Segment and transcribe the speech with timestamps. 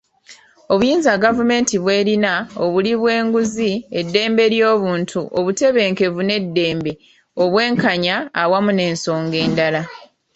[0.73, 6.91] Obuyinza gavumenti bw'erina, obuli bw'enguzi, eddembe ly'obuntu, obutebenkevu n'eddembe,
[7.43, 9.81] obwenkanya awamu n'ensonga endala.